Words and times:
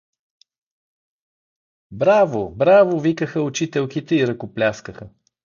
—Браво! 1.91 2.49
Браво!— 2.55 2.99
викаха 2.99 3.41
учителките 3.41 4.15
и 4.15 4.27
ръкопляскаха. 4.27 5.09